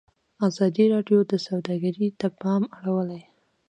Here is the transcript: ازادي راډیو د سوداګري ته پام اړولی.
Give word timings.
ازادي 0.47 0.85
راډیو 0.93 1.19
د 1.31 1.33
سوداګري 1.45 2.07
ته 2.19 2.27
پام 2.41 2.63
اړولی. 2.77 3.21